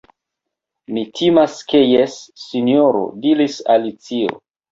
[0.95, 4.43] "Mi timas ke jes, Sinjoro," diris Alicio."